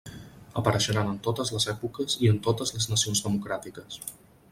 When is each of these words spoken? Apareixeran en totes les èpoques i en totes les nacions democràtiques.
Apareixeran 0.61 1.11
en 1.11 1.19
totes 1.27 1.51
les 1.55 1.67
èpoques 1.73 2.15
i 2.27 2.31
en 2.31 2.39
totes 2.47 2.73
les 2.79 2.89
nacions 2.95 3.21
democràtiques. 3.27 4.01